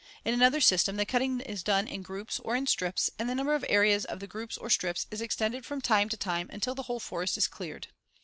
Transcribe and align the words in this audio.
In 0.25 0.33
another 0.33 0.61
system 0.61 0.95
the 0.95 1.05
cutting 1.05 1.41
is 1.41 1.61
done 1.61 1.87
in 1.87 2.01
groups, 2.01 2.39
or 2.39 2.55
in 2.55 2.65
strips, 2.65 3.11
and 3.19 3.29
the 3.29 3.35
number 3.35 3.53
of 3.53 3.63
areas 3.69 4.03
of 4.03 4.19
the 4.19 4.25
groups 4.25 4.57
or 4.57 4.67
strips 4.67 5.05
is 5.11 5.21
extended 5.21 5.63
from 5.63 5.79
time 5.79 6.09
to 6.09 6.17
time 6.17 6.49
until 6.51 6.73
the 6.73 6.81
whole 6.89 6.99
forest 6.99 7.37
is 7.37 7.47
cleared. 7.47 7.85